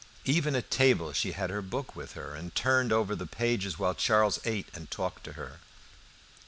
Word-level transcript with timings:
Even 0.25 0.55
at 0.55 0.71
table 0.71 1.13
she 1.13 1.33
had 1.33 1.51
her 1.51 1.61
book 1.61 1.93
by 1.93 2.05
her, 2.07 2.33
and 2.33 2.55
turned 2.55 2.91
over 2.91 3.15
the 3.15 3.27
pages 3.27 3.77
while 3.77 3.93
Charles 3.93 4.39
ate 4.45 4.67
and 4.73 4.89
talked 4.89 5.23
to 5.25 5.33
her. 5.33 5.59